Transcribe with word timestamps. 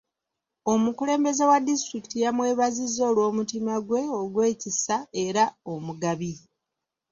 Omukulembeze 0.73 1.43
wa 1.51 1.57
disitulikiti 1.67 2.17
yamwebazizza 2.25 3.01
olw'omutima 3.09 3.73
gwe 3.87 4.01
ogw'ekisa 4.19 4.97
era 5.25 5.43
omugabi. 5.73 6.33